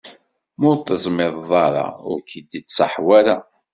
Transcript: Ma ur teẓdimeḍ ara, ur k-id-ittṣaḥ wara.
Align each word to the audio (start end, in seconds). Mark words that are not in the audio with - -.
Ma 0.59 0.65
ur 0.71 0.77
teẓdimeḍ 0.79 1.51
ara, 1.65 1.85
ur 2.09 2.19
k-id-ittṣaḥ 2.29 2.93
wara. 3.05 3.37